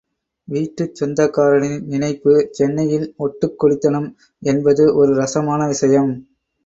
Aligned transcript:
வீட்டுச் 0.47 0.95
சொந்தக்காரனின் 0.95 1.83
நினைப்பு 1.85 2.33
சென்னையில் 2.51 3.13
ஒட்டுக் 3.17 3.59
குடித்தனம் 3.59 4.09
என்பது 4.43 4.95
ஒரு 4.95 5.13
ரசமான 5.15 5.67
விஷயம். 5.67 6.11